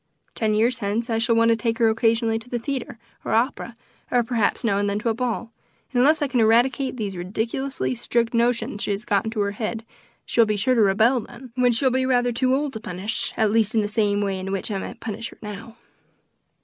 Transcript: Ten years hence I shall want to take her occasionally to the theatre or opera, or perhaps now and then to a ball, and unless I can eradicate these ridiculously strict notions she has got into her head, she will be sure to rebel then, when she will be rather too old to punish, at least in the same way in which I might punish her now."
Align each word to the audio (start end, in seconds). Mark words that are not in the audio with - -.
Ten 0.33 0.55
years 0.55 0.79
hence 0.79 1.11
I 1.11 1.19
shall 1.19 1.35
want 1.35 1.49
to 1.49 1.55
take 1.55 1.77
her 1.77 1.87
occasionally 1.87 2.39
to 2.39 2.49
the 2.49 2.57
theatre 2.57 2.97
or 3.23 3.33
opera, 3.33 3.75
or 4.09 4.23
perhaps 4.23 4.63
now 4.63 4.79
and 4.79 4.89
then 4.89 4.97
to 4.97 5.09
a 5.09 5.13
ball, 5.13 5.51
and 5.91 5.99
unless 5.99 6.23
I 6.23 6.27
can 6.27 6.39
eradicate 6.39 6.97
these 6.97 7.15
ridiculously 7.15 7.93
strict 7.93 8.33
notions 8.33 8.81
she 8.81 8.89
has 8.89 9.05
got 9.05 9.25
into 9.25 9.41
her 9.41 9.51
head, 9.51 9.85
she 10.25 10.39
will 10.39 10.47
be 10.47 10.57
sure 10.57 10.73
to 10.73 10.81
rebel 10.81 11.19
then, 11.19 11.51
when 11.53 11.71
she 11.71 11.85
will 11.85 11.91
be 11.91 12.07
rather 12.07 12.31
too 12.31 12.55
old 12.55 12.73
to 12.73 12.79
punish, 12.79 13.31
at 13.37 13.51
least 13.51 13.75
in 13.75 13.81
the 13.81 13.87
same 13.87 14.21
way 14.21 14.39
in 14.39 14.51
which 14.51 14.71
I 14.71 14.79
might 14.79 15.01
punish 15.01 15.29
her 15.29 15.37
now." 15.39 15.77